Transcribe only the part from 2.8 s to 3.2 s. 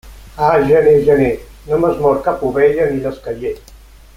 ni